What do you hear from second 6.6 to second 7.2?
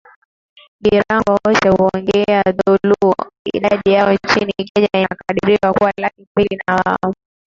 na wao